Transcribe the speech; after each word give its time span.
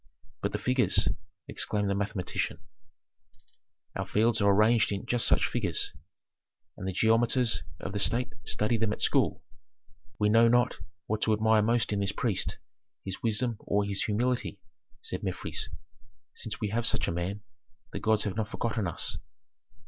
"But 0.41 0.51
the 0.51 0.57
figures?" 0.57 1.09
exclaimed 1.47 1.87
the 1.87 1.93
mathematician. 1.93 2.61
"Our 3.95 4.07
fields 4.07 4.41
are 4.41 4.49
arranged 4.51 4.91
in 4.91 5.05
just 5.05 5.27
such 5.27 5.45
figures, 5.47 5.91
and 6.75 6.87
the 6.87 6.91
geometers 6.91 7.61
of 7.79 7.93
the 7.93 7.99
state 7.99 8.33
study 8.43 8.77
them 8.77 8.93
at 8.93 9.03
school." 9.03 9.43
"We 10.17 10.27
know 10.27 10.47
not 10.47 10.77
what 11.05 11.21
to 11.21 11.33
admire 11.33 11.61
most 11.61 11.93
in 11.93 11.99
this 11.99 12.13
priest, 12.13 12.57
his 13.05 13.21
wisdom 13.21 13.57
or 13.59 13.83
his 13.85 14.03
humility," 14.05 14.57
said 15.03 15.21
Mefres. 15.21 15.69
"Since 16.33 16.59
we 16.59 16.69
have 16.69 16.87
such 16.87 17.07
a 17.07 17.11
man, 17.11 17.41
the 17.93 17.99
gods 17.99 18.23
have 18.23 18.35
not 18.35 18.47
forgotten 18.49 18.87
us." 18.87 19.19